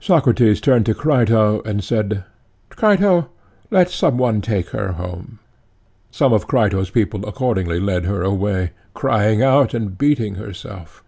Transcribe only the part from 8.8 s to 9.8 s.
crying out